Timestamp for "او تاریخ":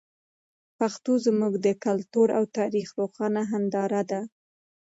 2.37-2.87